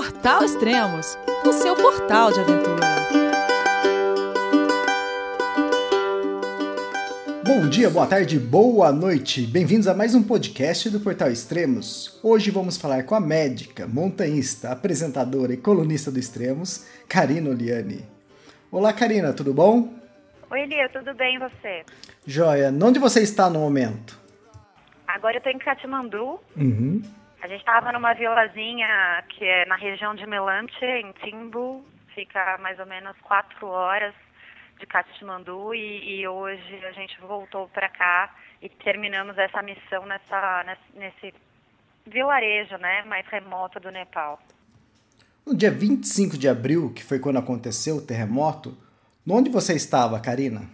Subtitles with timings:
[0.00, 2.86] Portal Extremos, o seu portal de aventura.
[7.44, 9.42] Bom dia, boa tarde, boa noite.
[9.42, 12.18] Bem-vindos a mais um podcast do Portal Extremos.
[12.22, 18.02] Hoje vamos falar com a médica, montanhista, apresentadora e colunista do Extremos, Karina Oliani.
[18.72, 19.92] Olá, Karina, tudo bom?
[20.50, 21.84] Oi, Elia, tudo bem e você?
[22.26, 22.74] Joia.
[22.82, 24.18] Onde você está no momento?
[25.06, 26.40] Agora eu tô em Katmandu.
[26.56, 27.02] Uhum.
[27.42, 31.84] A gente estava numa vilazinha que é na região de Melante, em Timbu.
[32.14, 34.14] Fica mais ou menos quatro horas
[34.78, 40.76] de Katmandu e, e hoje a gente voltou para cá e terminamos essa missão nessa,
[40.94, 41.34] nesse,
[42.06, 44.38] vilarejo, né, mais remoto do Nepal.
[45.46, 48.76] No dia 25 de abril, que foi quando aconteceu o terremoto,
[49.28, 50.68] onde você estava, Karina?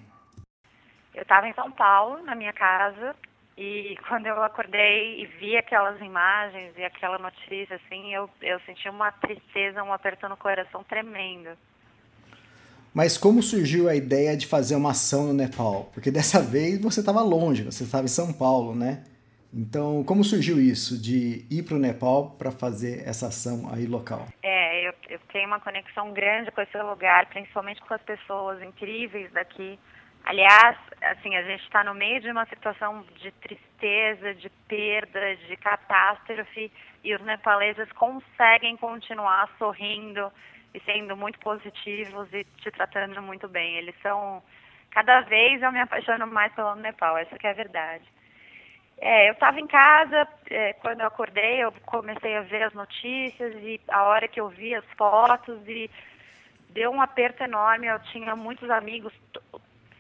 [1.15, 3.15] Eu estava em São Paulo, na minha casa,
[3.57, 8.87] e quando eu acordei e vi aquelas imagens e aquela notícia, assim, eu, eu senti
[8.89, 11.51] uma tristeza, um aperto no coração tremendo.
[12.93, 15.91] Mas como surgiu a ideia de fazer uma ação no Nepal?
[15.95, 19.05] Porque dessa vez você estava longe, você estava em São Paulo, né?
[19.53, 24.27] Então, como surgiu isso de ir para o Nepal para fazer essa ação aí local?
[24.43, 29.33] É, eu, eu tenho uma conexão grande com esse lugar, principalmente com as pessoas incríveis
[29.33, 29.79] daqui
[30.27, 35.57] Aliás, assim, a gente está no meio de uma situação de tristeza, de perda, de
[35.57, 36.71] catástrofe,
[37.05, 40.33] e os nepaleses conseguem continuar sorrindo
[40.75, 43.77] e sendo muito positivos e te tratando muito bem.
[43.77, 44.43] Eles são.
[44.91, 48.05] Cada vez eu me apaixono mais pelo Nepal, essa é a verdade.
[48.99, 53.55] É, eu estava em casa, é, quando eu acordei, eu comecei a ver as notícias
[53.63, 55.89] e a hora que eu vi as fotos e
[56.71, 57.87] deu um aperto enorme.
[57.87, 59.13] Eu tinha muitos amigos,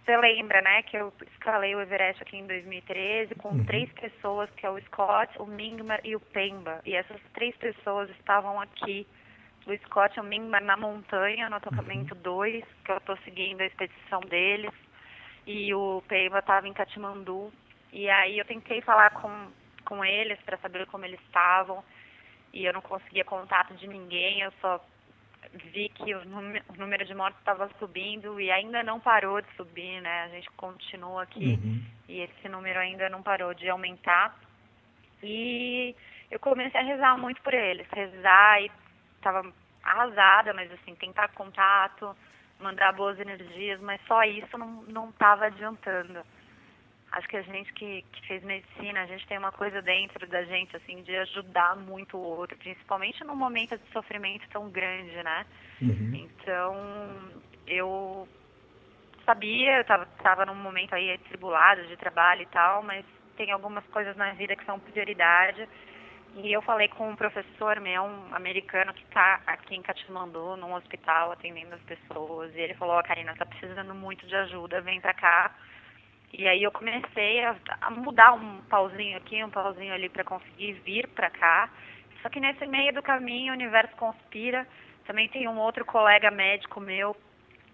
[0.06, 3.64] você lembra, né, que eu escalei o Everest aqui em 2013 com uhum.
[3.64, 6.80] três pessoas, que é o Scott, o Mingmar e o Pemba.
[6.86, 9.04] E essas três pessoas estavam aqui.
[9.66, 12.68] O Scott e o Mingmar na montanha, no acampamento 2, uhum.
[12.84, 14.72] que eu estou seguindo a expedição deles.
[15.44, 17.52] E o Pemba estava em Katmandu.
[17.92, 19.50] E aí eu tentei falar com,
[19.84, 21.82] com eles para saber como eles estavam.
[22.52, 24.80] E eu não conseguia contato de ninguém, eu só
[25.52, 26.24] vi que o
[26.78, 30.24] número de mortes estava subindo e ainda não parou de subir, né?
[30.24, 31.82] A gente continua aqui uhum.
[32.08, 34.36] e esse número ainda não parou de aumentar.
[35.22, 35.94] E
[36.30, 38.70] eu comecei a rezar muito por eles, rezar e
[39.16, 39.42] estava
[39.82, 42.16] arrasada, mas assim, tentar contato,
[42.60, 46.22] mandar boas energias, mas só isso não estava adiantando
[47.12, 50.42] acho que a gente que, que fez medicina, a gente tem uma coisa dentro da
[50.44, 55.46] gente, assim, de ajudar muito o outro, principalmente num momento de sofrimento tão grande, né?
[55.80, 56.12] Uhum.
[56.14, 56.76] Então,
[57.66, 58.28] eu
[59.24, 63.04] sabia, eu tava, tava num momento aí atribulado de trabalho e tal, mas
[63.36, 65.68] tem algumas coisas na vida que são prioridade.
[66.36, 70.74] E eu falei com um professor meu, um americano, que está aqui em Katmandu, num
[70.74, 72.54] hospital, atendendo as pessoas.
[72.54, 75.50] E ele falou, oh, Karina, tá precisando muito de ajuda, vem pra cá
[76.38, 80.74] e aí eu comecei a, a mudar um pauzinho aqui, um pauzinho ali para conseguir
[80.84, 81.70] vir para cá.
[82.20, 84.66] Só que nesse meio do caminho o universo conspira.
[85.06, 87.16] Também tem um outro colega médico meu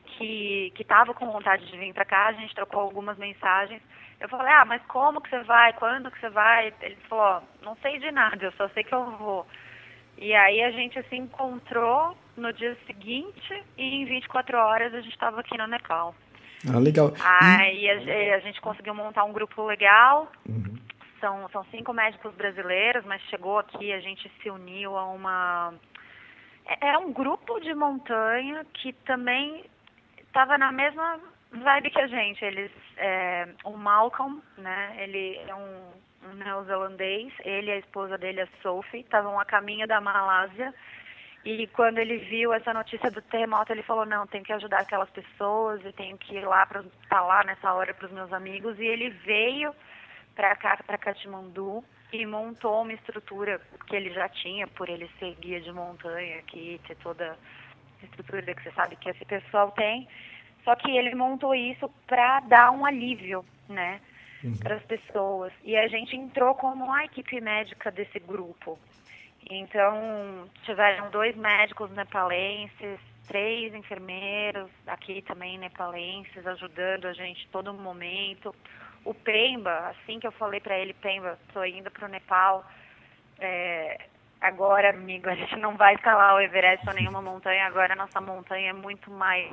[0.04, 2.26] que estava com vontade de vir para cá.
[2.26, 3.82] A gente trocou algumas mensagens.
[4.20, 5.72] Eu falei: "Ah, mas como que você vai?
[5.72, 9.10] Quando que você vai?" Ele falou: "Não sei de nada, eu só sei que eu
[9.16, 9.44] vou."
[10.16, 15.14] E aí a gente se encontrou no dia seguinte e em 24 horas a gente
[15.14, 16.14] estava aqui no Nepal.
[16.68, 17.12] Ah, legal.
[17.20, 20.30] Aí a, a, gente conseguiu montar um grupo legal.
[20.48, 20.76] Uhum.
[21.20, 25.74] São, são cinco médicos brasileiros, mas chegou aqui, a gente se uniu a uma.
[26.66, 29.64] É, é um grupo de montanha que também
[30.20, 31.18] estava na mesma
[31.52, 32.44] vibe que a gente.
[32.44, 34.94] Eles, é, o Malcolm, né?
[34.98, 39.86] Ele é um, um neozelandês, ele e a esposa dele, a Sophie, estavam a caminho
[39.86, 40.72] da Malásia
[41.44, 45.10] e quando ele viu essa notícia do terremoto, ele falou: não, tenho que ajudar aquelas
[45.10, 48.78] pessoas e tenho que ir lá para falar nessa hora para os meus amigos.
[48.78, 49.74] E ele veio
[50.34, 55.34] para cá, para Katmandu, e montou uma estrutura que ele já tinha, por ele ser
[55.36, 60.06] guia de montanha aqui, ter toda a estrutura que você sabe que esse pessoal tem.
[60.62, 64.00] Só que ele montou isso para dar um alívio, né,
[64.44, 64.56] uhum.
[64.58, 65.52] para as pessoas.
[65.64, 68.78] E a gente entrou como a equipe médica desse grupo.
[69.50, 78.54] Então, tiveram dois médicos nepalenses, três enfermeiros aqui também nepalenses, ajudando a gente todo momento.
[79.04, 82.64] O Pemba, assim que eu falei para ele, Pemba, estou indo para o Nepal,
[83.38, 84.06] é,
[84.40, 88.20] agora, amigo, a gente não vai escalar o Everest ou nenhuma montanha, agora a nossa
[88.20, 89.50] montanha é muito mais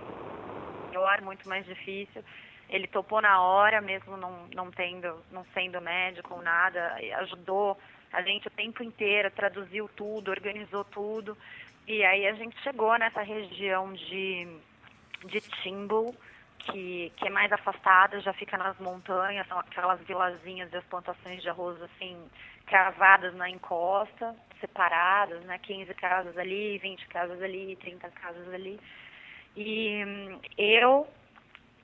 [1.24, 2.24] muito mais difícil.
[2.70, 7.78] Ele topou na hora, mesmo não, não tendo, não sendo médico ou nada, ajudou
[8.14, 11.38] A gente o tempo inteiro traduziu tudo, organizou tudo.
[11.88, 14.48] E aí a gente chegou nessa região de,
[15.26, 16.16] de Timbu,
[16.60, 21.50] que, que é mais afastada, já fica nas montanhas, são aquelas vilazinhas das plantações de
[21.50, 22.18] arroz assim,
[22.68, 25.58] cravadas na encosta, separadas, né?
[25.58, 28.80] 15 casas ali, 20 casas ali, 30 casas ali.
[29.56, 31.08] E hum, eu,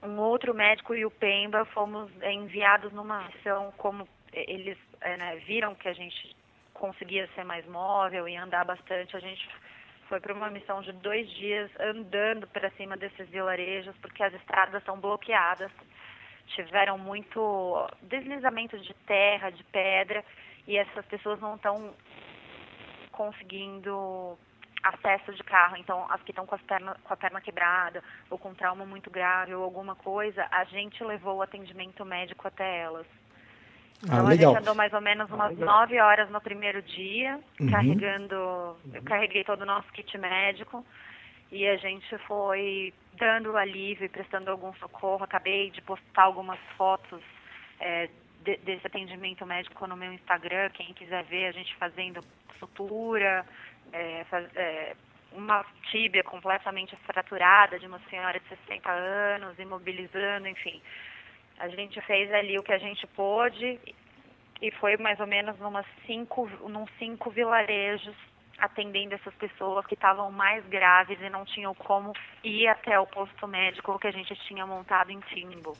[0.06, 5.76] um outro médico e o Pemba fomos enviados numa missão como eles é, né, viram
[5.76, 6.36] que a gente
[6.74, 9.48] conseguia ser mais móvel e andar bastante, a gente
[10.08, 14.84] foi para uma missão de dois dias andando para cima desses vilarejos, porque as estradas
[14.84, 15.72] são bloqueadas.
[16.48, 20.24] Tiveram muito deslizamento de terra, de pedra,
[20.68, 21.94] e essas pessoas não estão
[23.12, 24.38] conseguindo
[24.86, 25.76] acesso de carro.
[25.78, 29.64] Então, as que estão com, com a perna quebrada, ou com trauma muito grave, ou
[29.64, 33.08] alguma coisa, a gente levou o atendimento médico até elas.
[34.04, 37.40] Ah, então ah, a gente andou mais ou menos umas nove horas no primeiro dia,
[37.60, 37.70] uhum.
[37.72, 38.36] carregando,
[38.94, 40.86] eu carreguei todo o nosso kit médico
[41.52, 45.24] e a gente foi dando alívio e prestando algum socorro.
[45.24, 47.22] Acabei de postar algumas fotos
[47.80, 48.10] é,
[48.44, 52.22] de, desse atendimento médico no meu Instagram, quem quiser ver a gente fazendo
[52.60, 53.46] sutura,
[53.94, 54.96] é, é,
[55.32, 60.82] uma tíbia completamente fraturada de uma senhora de 60 anos, imobilizando, enfim
[61.60, 63.80] a gente fez ali o que a gente pôde
[64.62, 68.16] e foi mais ou menos numas cinco, num cinco vilarejos
[68.58, 73.48] atendendo essas pessoas que estavam mais graves e não tinham como ir até o posto
[73.48, 75.76] médico que a gente tinha montado em Timbo.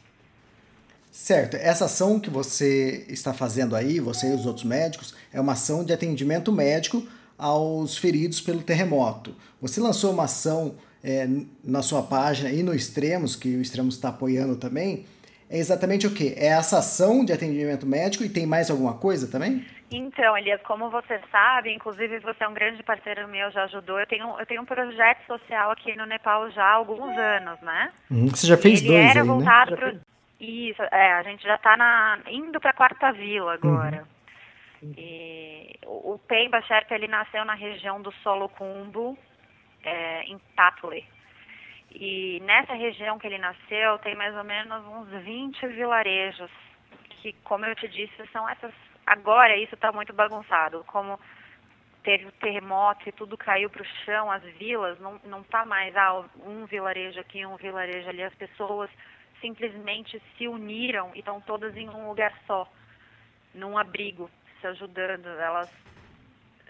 [1.10, 1.56] Certo.
[1.56, 5.86] Essa ação que você está fazendo aí, você e os outros médicos, é uma ação
[5.86, 9.36] de atendimento médico aos feridos pelo terremoto.
[9.62, 11.28] Você lançou uma ação é,
[11.64, 15.06] na sua página e no Extremos, que o Extremos está apoiando também,
[15.50, 16.34] é exatamente o quê?
[16.38, 19.64] É essa ação de atendimento médico e tem mais alguma coisa também?
[19.92, 24.00] Então, Elias, como você sabe, inclusive você é um grande parceiro meu, já ajudou.
[24.00, 27.92] Eu tenho, eu tenho um projeto social aqui no Nepal já há alguns anos, né?
[28.10, 29.78] Hum, você já fez Ele dois era aí, voltado né?
[29.78, 30.00] Pro...
[30.40, 33.98] Isso, é, a gente já está indo para a quarta vila agora.
[33.98, 34.15] Uhum.
[34.84, 39.18] E o, Pemba Sherpa, ele nasceu na região do Solo Cumbo,
[39.84, 41.06] é, em Tatley.
[41.92, 46.52] E nessa região que ele nasceu, tem mais ou menos uns 20 vilarejos,
[47.22, 48.74] que, como eu te disse, são essas.
[49.06, 50.84] Agora isso está muito bagunçado.
[50.88, 51.20] Como
[52.04, 55.96] teve o terremoto e tudo caiu para o chão, as vilas, não, não tá mais
[55.96, 58.24] ah, um vilarejo aqui, um vilarejo ali.
[58.24, 58.90] As pessoas
[59.42, 62.68] simplesmente se uniram e estão todas em um lugar só,
[63.54, 64.30] num abrigo,
[64.66, 65.28] se ajudando.
[65.28, 65.70] Elas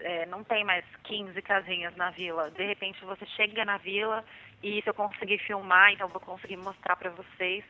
[0.00, 2.50] é, não tem mais 15 casinhas na vila.
[2.50, 4.24] De repente você chega na vila
[4.62, 7.64] e isso eu consegui filmar, então vou conseguir mostrar para vocês.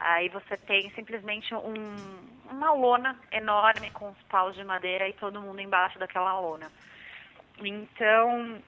[0.00, 1.74] Aí você tem simplesmente um,
[2.50, 6.70] uma lona enorme com os paus de madeira e todo mundo embaixo daquela lona.
[7.60, 8.62] Então,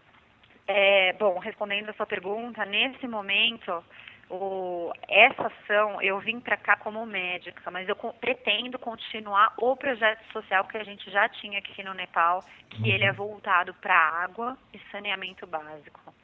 [0.66, 3.84] é, bom, respondendo a sua pergunta, nesse momento,
[4.30, 10.22] o, essa ação, eu vim para cá como médica, mas eu pretendo continuar o projeto
[10.32, 12.86] social que a gente já tinha aqui no Nepal, que uhum.
[12.86, 16.14] ele é voltado para água e saneamento básico.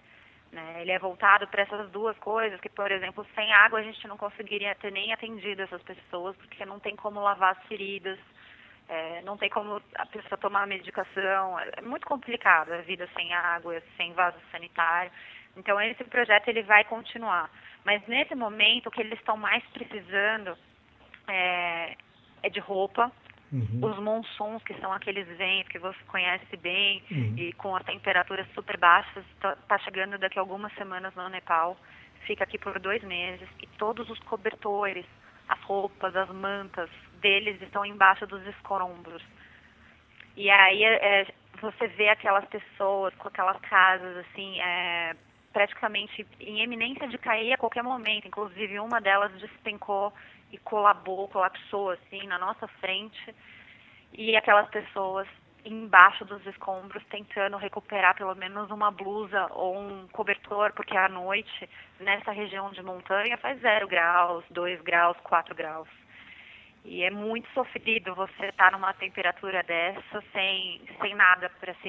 [0.53, 0.83] Né?
[0.83, 4.17] Ele é voltado para essas duas coisas, que, por exemplo, sem água a gente não
[4.17, 8.19] conseguiria ter nem atendido essas pessoas, porque não tem como lavar as feridas,
[8.89, 13.83] é, não tem como a pessoa tomar medicação, é muito complicado a vida sem água,
[13.97, 15.11] sem vaso sanitário.
[15.57, 17.51] Então, esse projeto ele vai continuar.
[17.85, 20.57] Mas, nesse momento, o que eles estão mais precisando
[21.29, 21.97] é,
[22.43, 23.11] é de roupa,
[23.53, 23.79] Uhum.
[23.81, 27.35] Os monsons, que são aqueles ventos que você conhece bem uhum.
[27.37, 31.77] e com as temperaturas super baixas, está tá chegando daqui a algumas semanas no Nepal.
[32.27, 35.07] Fica aqui por dois meses e todos os cobertores,
[35.49, 39.23] as roupas, as mantas deles estão embaixo dos escombros.
[40.37, 41.27] E aí é,
[41.61, 45.15] você vê aquelas pessoas com aquelas casas assim, é,
[45.57, 48.29] praticamente em eminência de cair a qualquer momento.
[48.29, 50.13] Inclusive uma delas despencou
[50.53, 53.35] e colabou, colapsou assim na nossa frente
[54.13, 55.27] e aquelas pessoas
[55.65, 61.67] embaixo dos escombros tentando recuperar pelo menos uma blusa ou um cobertor, porque à noite
[61.99, 65.89] nessa região de montanha faz zero graus, dois graus, quatro graus.
[66.85, 71.89] E é muito sofrido você estar numa temperatura dessa sem, sem nada para se,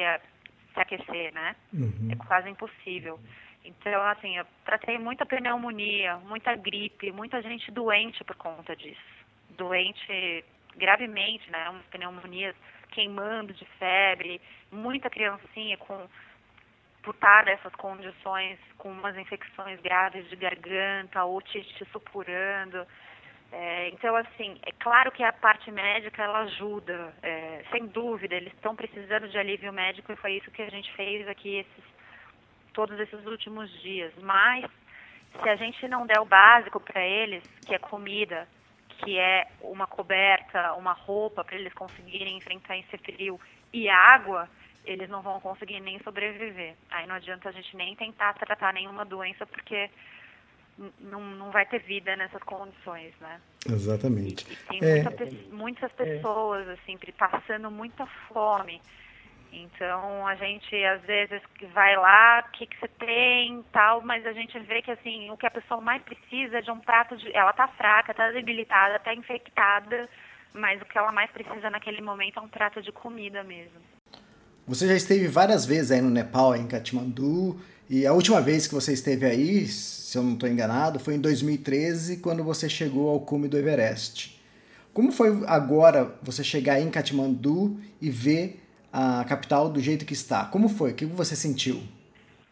[0.73, 1.53] se aquecer, né?
[1.73, 2.09] Uhum.
[2.13, 3.19] É quase impossível.
[3.67, 9.25] Então, assim, eu tratei muita pneumonia, muita gripe, muita gente doente por conta disso.
[9.51, 10.45] Doente
[10.75, 11.69] gravemente, né?
[11.69, 12.55] Umas pneumonias
[12.91, 16.07] queimando de febre, muita criancinha com
[17.03, 22.85] por estar nessas condições, com umas infecções graves de garganta, ou te, te supurando.
[23.49, 28.51] É, então, assim, é claro que a parte médica ela ajuda, é, sem dúvida, eles
[28.53, 31.83] estão precisando de alívio médico e foi isso que a gente fez aqui esses,
[32.77, 34.13] todos esses últimos dias.
[34.21, 34.63] Mas,
[35.41, 38.47] se a gente não der o básico para eles, que é comida,
[38.99, 43.39] que é uma coberta, uma roupa para eles conseguirem enfrentar esse frio
[43.73, 44.47] e água,
[44.85, 46.75] eles não vão conseguir nem sobreviver.
[46.91, 49.89] Aí não adianta a gente nem tentar tratar nenhuma doença, porque
[50.99, 53.41] não, não vai ter vida nessas condições, né?
[53.67, 54.45] Exatamente.
[54.71, 58.79] E, e tem é, muita, muitas pessoas, assim, passando muita fome.
[59.63, 61.41] Então, a gente, às vezes,
[61.73, 65.37] vai lá, o que, que você tem tal, mas a gente vê que, assim, o
[65.37, 67.35] que a pessoa mais precisa é de um prato de...
[67.35, 70.07] Ela tá fraca, tá debilitada, tá infectada,
[70.53, 73.79] mas o que ela mais precisa naquele momento é um prato de comida mesmo.
[74.67, 77.59] Você já esteve várias vezes aí no Nepal, em Katmandu,
[77.89, 81.21] e a última vez que você esteve aí, se eu não estou enganado, foi em
[81.21, 84.37] 2013, quando você chegou ao cume do Everest.
[84.93, 90.45] Como foi agora você chegar em Katmandu e ver a capital do jeito que está?
[90.45, 90.91] Como foi?
[90.91, 91.81] O que você sentiu?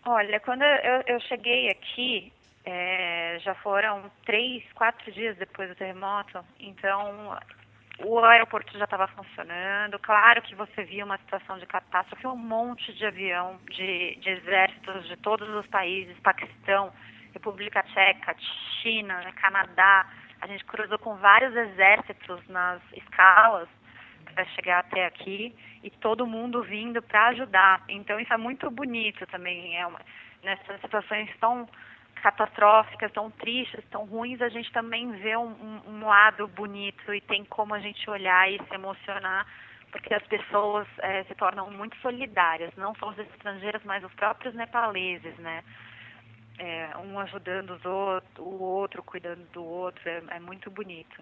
[0.06, 2.32] Olha, quando eu, eu cheguei aqui,
[2.64, 7.36] é, já foram três, quatro dias depois do terremoto, então
[8.04, 9.98] o aeroporto já estava funcionando.
[10.00, 15.08] Claro que você via uma situação de catástrofe, um monte de avião de, de exércitos
[15.08, 16.92] de todos os países, Paquistão,
[17.34, 18.36] República Tcheca,
[18.82, 20.08] China, Canadá.
[20.42, 23.70] A gente cruzou com vários exércitos nas escalas
[24.36, 27.84] para chegar até aqui e todo mundo vindo para ajudar.
[27.88, 29.78] Então isso é muito bonito também.
[29.78, 30.02] É uma,
[30.44, 31.68] nessas situações tão
[32.22, 37.46] catastróficas, tão tristes, tão ruins, a gente também vê um, um, lado bonito e tem
[37.46, 39.46] como a gente olhar e se emocionar,
[39.92, 44.56] porque as pessoas é, se tornam muito solidárias, não só os estrangeiros, mas os próprios
[44.56, 45.64] nepaleses, né?
[46.58, 51.22] É, um ajudando os outro, o outro cuidando do outro, é, é, muito bonito.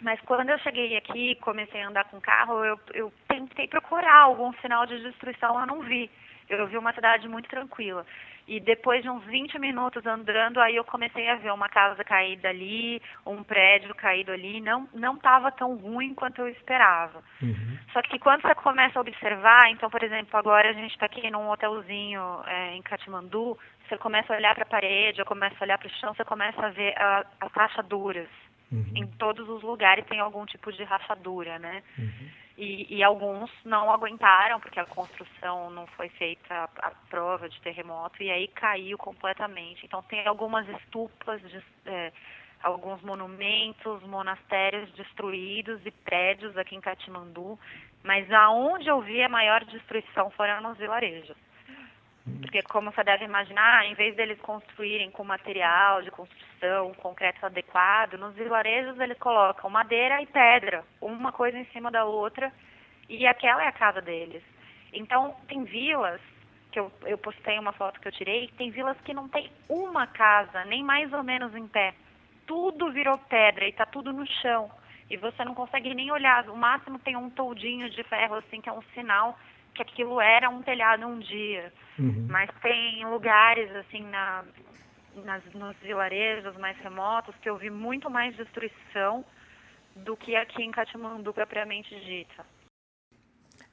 [0.00, 4.52] Mas quando eu cheguei aqui, comecei a andar com carro, eu, eu tentei procurar algum
[4.54, 6.10] sinal de destruição, eu não vi.
[6.48, 8.06] Eu vi uma cidade muito tranquila.
[8.46, 12.48] E depois de uns 20 minutos andando, aí eu comecei a ver uma casa caída
[12.48, 14.60] ali, um prédio caído ali.
[14.60, 17.24] Não não estava tão ruim quanto eu esperava.
[17.42, 17.78] Uhum.
[17.92, 21.28] Só que quando você começa a observar, então, por exemplo, agora a gente está aqui
[21.28, 25.64] num hotelzinho é, em Katmandu, você começa a olhar para a parede, eu começo a
[25.64, 28.28] olhar para o chão, você começa a ver as rachaduras.
[28.70, 28.92] Uhum.
[28.94, 31.82] Em todos os lugares tem algum tipo de rachadura, né?
[31.98, 32.30] Uhum.
[32.58, 37.60] E, e, alguns não aguentaram, porque a construção não foi feita a, a, prova de
[37.60, 39.84] terremoto, e aí caiu completamente.
[39.84, 42.10] Então, tem algumas estupas, de, é,
[42.62, 47.58] alguns monumentos, monastérios destruídos e prédios aqui em Katmandu,
[48.02, 51.36] mas aonde eu vi a maior destruição foram nos vilarejos.
[52.40, 58.14] Porque, como você deve imaginar, em vez deles construírem com material de construção, concreto adequado,
[58.14, 62.52] nos vilarejos eles colocam madeira e pedra, uma coisa em cima da outra,
[63.08, 64.42] e aquela é a casa deles.
[64.92, 66.20] Então, tem vilas,
[66.72, 70.06] que eu, eu postei uma foto que eu tirei, tem vilas que não tem uma
[70.06, 71.94] casa, nem mais ou menos em pé.
[72.46, 74.70] Tudo virou pedra e está tudo no chão.
[75.08, 76.48] E você não consegue nem olhar.
[76.48, 79.38] O máximo tem um toldinho de ferro, assim, que é um sinal
[79.76, 81.72] que aquilo era um telhado um dia.
[81.98, 82.26] Uhum.
[82.28, 84.44] Mas tem lugares, assim, na,
[85.24, 89.24] nas, nos vilarejos mais remotos que eu vi muito mais destruição
[89.94, 92.44] do que aqui em Katmandu propriamente dita.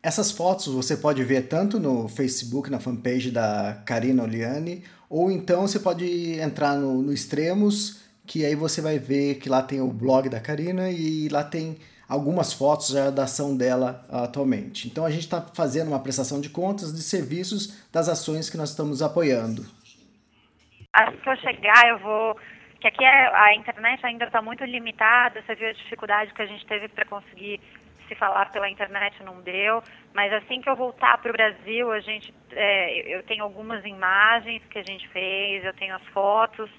[0.01, 5.61] Essas fotos você pode ver tanto no Facebook, na fanpage da Karina Oliani, ou então
[5.61, 9.87] você pode entrar no, no Extremos, que aí você vai ver que lá tem o
[9.87, 14.87] blog da Karina e lá tem algumas fotos já da ação dela atualmente.
[14.87, 18.69] Então a gente está fazendo uma prestação de contas de serviços das ações que nós
[18.69, 19.65] estamos apoiando.
[20.93, 22.37] Assim que eu chegar, eu vou.
[22.79, 26.45] Que aqui é, a internet ainda está muito limitada, você viu a dificuldade que a
[26.45, 27.59] gente teve para conseguir
[28.07, 29.81] se falar pela internet, não deu.
[30.13, 34.61] Mas assim que eu voltar para o Brasil, a gente, é, eu tenho algumas imagens
[34.69, 36.69] que a gente fez, eu tenho as fotos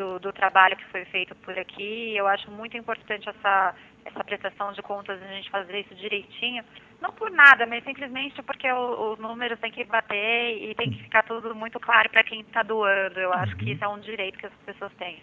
[0.00, 2.16] do, do trabalho que foi feito por aqui.
[2.16, 6.64] Eu acho muito importante essa essa prestação de contas, a gente fazer isso direitinho,
[7.02, 11.22] não por nada, mas simplesmente porque os números têm que bater e tem que ficar
[11.24, 13.20] tudo muito claro para quem está doando.
[13.20, 13.72] Eu acho que uhum.
[13.72, 15.22] isso é um direito que as pessoas têm.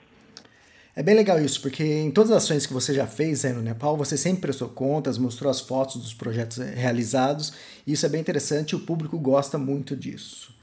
[0.96, 3.64] É bem legal isso, porque em todas as ações que você já fez aí no
[3.64, 8.22] Nepal, você sempre prestou contas, mostrou as fotos dos projetos realizados, e isso é bem
[8.22, 10.56] interessante, o público gosta muito disso.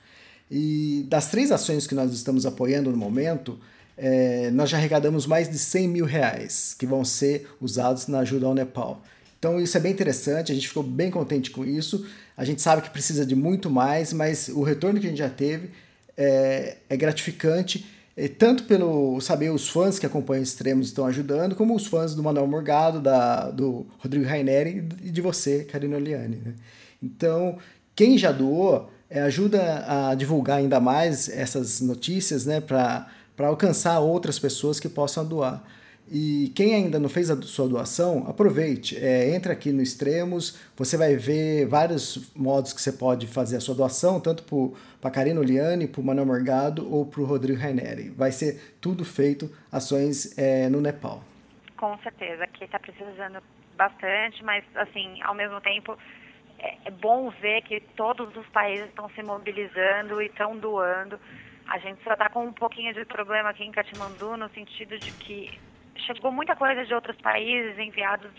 [0.49, 3.59] E das três ações que nós estamos apoiando no momento,
[3.97, 8.47] é, nós já arrecadamos mais de 100 mil reais que vão ser usados na ajuda
[8.47, 9.03] ao Nepal.
[9.39, 12.07] Então isso é bem interessante, a gente ficou bem contente com isso.
[12.37, 15.29] A gente sabe que precisa de muito mais, mas o retorno que a gente já
[15.29, 15.71] teve
[16.17, 17.87] é, é gratificante
[18.17, 22.23] E tanto pelo saber os fãs que acompanham Extremos estão ajudando, como os fãs do
[22.23, 26.37] Manuel Morgado, da, do Rodrigo Raineri e de você, Karina Oliani.
[26.37, 26.55] Né?
[27.03, 27.59] Então,
[27.95, 33.09] quem já doou, é, ajuda a divulgar ainda mais essas notícias né, para
[33.39, 35.63] alcançar outras pessoas que possam doar.
[36.11, 38.97] E quem ainda não fez a sua doação, aproveite.
[39.03, 43.75] É, aqui no Extremos, você vai ver vários modos que você pode fazer a sua
[43.75, 44.45] doação, tanto
[45.01, 48.11] para Karina Oliane, para o Manuel Morgado ou para o Rodrigo Raineri.
[48.11, 51.23] Vai ser tudo feito, ações é, no Nepal.
[51.79, 53.43] Com certeza, aqui está precisando
[53.77, 55.97] bastante, mas assim, ao mesmo tempo
[56.59, 61.19] é, é bom ver que todos os países estão se mobilizando e estão doando.
[61.69, 65.11] A gente só está com um pouquinho de problema aqui em Katmandu, no sentido de
[65.13, 65.59] que
[66.07, 68.31] chegou muita coisa de outros países enviados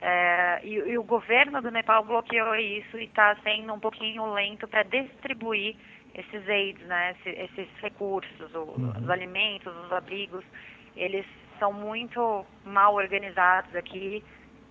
[0.00, 4.68] é, e, e, o governo do Nepal bloqueou isso e está sendo um pouquinho lento
[4.68, 5.74] para distribuir
[6.14, 8.92] esses aids, né, esses, esses recursos, o, uhum.
[8.96, 10.44] os alimentos, os abrigos.
[10.96, 11.26] Eles
[11.58, 14.24] são muito mal organizados aqui.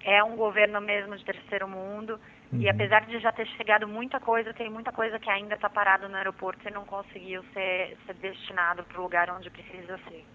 [0.04, 2.20] É um governo mesmo de terceiro mundo.
[2.51, 2.62] Uhum.
[2.62, 6.08] E apesar de já ter chegado muita coisa, tem muita coisa que ainda está parada
[6.08, 10.25] no aeroporto e não conseguiu ser, ser destinado para o lugar onde precisa ser.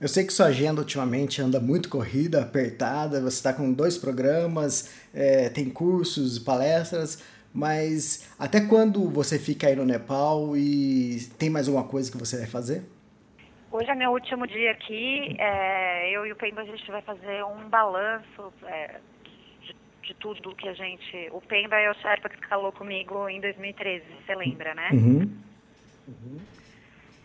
[0.00, 4.92] Eu sei que sua agenda ultimamente anda muito corrida, apertada, você está com dois programas,
[5.14, 11.68] é, tem cursos, palestras, mas até quando você fica aí no Nepal e tem mais
[11.68, 12.82] alguma coisa que você vai fazer?
[13.74, 17.44] Hoje é meu último dia aqui, é, eu e o Pemba a gente vai fazer
[17.44, 19.00] um balanço é,
[19.62, 21.28] de, de, tudo que a gente...
[21.32, 24.90] O Pemba é o Sherpa que calou comigo em 2013, você lembra, né?
[24.92, 25.38] Uhum.
[26.06, 26.38] Uhum.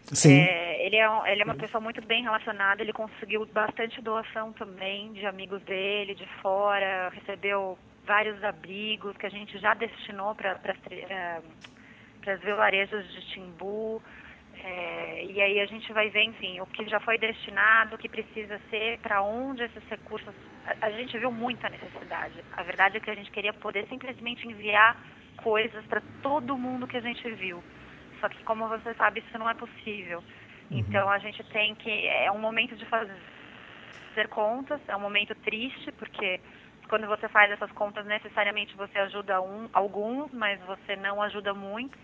[0.05, 0.39] Sim.
[0.39, 5.13] É, ele, é, ele é uma pessoa muito bem relacionada, ele conseguiu bastante doação também
[5.13, 7.77] de amigos dele, de fora, recebeu
[8.07, 11.41] vários abrigos que a gente já destinou para é,
[12.25, 14.01] as vilarejos de Timbu.
[14.63, 18.09] É, e aí a gente vai ver, enfim, o que já foi destinado, o que
[18.09, 20.33] precisa ser, para onde esses recursos.
[20.65, 22.43] A, a, gente viu muita necessidade.
[22.53, 24.97] A verdade é que a gente queria poder simplesmente enviar
[25.37, 27.63] coisas para todo mundo que a gente viu.
[28.19, 30.19] Só que, como você sabe, isso não é possível.
[30.69, 30.79] Uhum.
[30.79, 32.07] Então, a gente tem que.
[32.07, 33.15] É um momento de fazer
[34.29, 36.41] contas, é um momento triste, porque
[36.89, 41.99] quando você faz essas contas, necessariamente você ajuda um, alguns, mas você não ajuda muitos.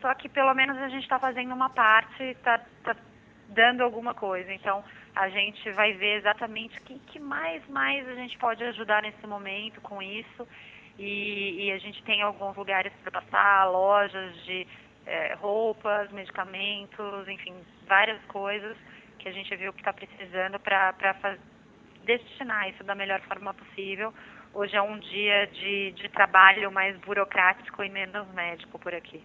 [0.00, 2.96] Só que pelo menos a gente está fazendo uma parte, está tá
[3.48, 4.52] dando alguma coisa.
[4.52, 9.02] Então a gente vai ver exatamente o que, que, mais, mais a gente pode ajudar
[9.02, 10.46] nesse momento com isso.
[10.98, 14.66] E, e a gente tem alguns lugares para passar, lojas de
[15.06, 17.54] é, roupas, medicamentos, enfim,
[17.86, 18.76] várias coisas
[19.18, 20.94] que a gente viu que está precisando para
[22.04, 24.12] destinar isso da melhor forma possível.
[24.54, 29.22] Hoje é um dia de, de trabalho mais burocrático e menos médico por aqui.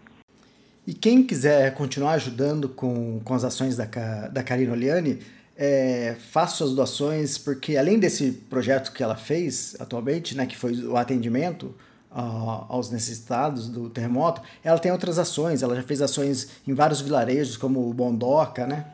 [0.85, 3.85] E quem quiser continuar ajudando com, com as ações da,
[4.31, 5.19] da Karina Oliani,
[5.55, 10.73] é, faça suas doações, porque além desse projeto que ela fez atualmente, né, que foi
[10.85, 11.75] o atendimento,
[12.13, 15.63] aos necessitados do terremoto, ela tem outras ações.
[15.63, 18.85] Ela já fez ações em vários vilarejos, como Bondoca, né?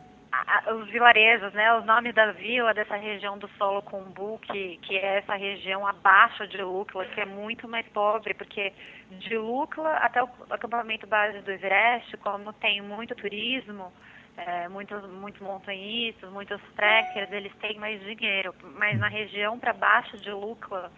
[0.75, 1.73] Os vilarejos, né?
[1.75, 6.45] Os nomes da vila dessa região do Solo Combu, que, que é essa região abaixo
[6.47, 8.73] de Lúcula, que é muito mais pobre, porque
[9.11, 13.93] de Lúcula até o acampamento base do Everest, como tem muito turismo,
[14.35, 18.53] é, muitos, muitos montanhistas, muitos trekkers, eles têm mais dinheiro.
[18.77, 20.91] Mas na região para baixo de Lúcula,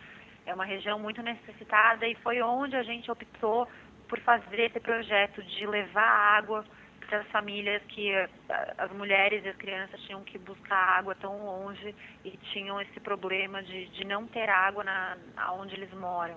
[0.47, 3.67] é uma região muito necessitada e foi onde a gente optou
[4.07, 6.65] por fazer esse projeto de levar água
[7.09, 8.29] para as famílias que eh,
[8.77, 13.63] as mulheres e as crianças tinham que buscar água tão longe e tinham esse problema
[13.63, 15.17] de, de não ter água na,
[15.59, 16.35] onde eles moram.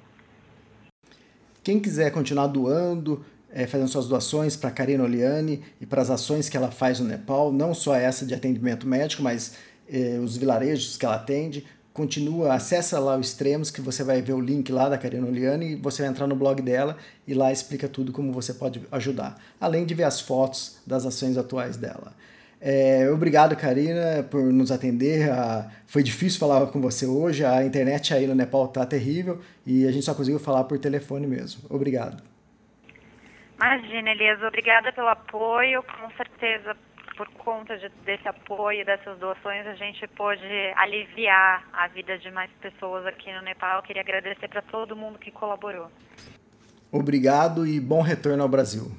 [1.63, 6.49] Quem quiser continuar doando, é, fazendo suas doações para Karina Oliane e para as ações
[6.49, 9.59] que ela faz no Nepal, não só essa de atendimento médico, mas
[9.89, 14.33] é, os vilarejos que ela atende, continua, acessa lá o Extremos, que você vai ver
[14.33, 17.53] o link lá da Karina Oliane e você vai entrar no blog dela e lá
[17.53, 22.13] explica tudo como você pode ajudar, além de ver as fotos das ações atuais dela.
[22.65, 25.29] É, obrigado, Karina, por nos atender.
[25.31, 29.87] Ah, foi difícil falar com você hoje, a internet aí no Nepal tá terrível e
[29.87, 31.63] a gente só conseguiu falar por telefone mesmo.
[31.69, 32.23] Obrigado.
[33.57, 36.77] Imagina, Elias, obrigada pelo apoio, com certeza
[37.23, 40.43] por conta de, desse apoio, dessas doações, a gente pôde
[40.77, 43.77] aliviar a vida de mais pessoas aqui no Nepal.
[43.79, 45.89] Eu queria agradecer para todo mundo que colaborou.
[46.91, 48.91] Obrigado e bom retorno ao Brasil.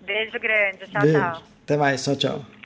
[0.00, 0.86] Beijo grande.
[0.90, 1.18] Tchau, Beijo.
[1.18, 1.42] tchau.
[1.62, 2.04] Até mais.
[2.04, 2.63] Tchau, tchau.